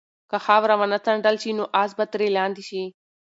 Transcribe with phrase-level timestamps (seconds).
[0.29, 2.83] که خاوره ونه څنډل شي نو آس به ترې لاندې شي.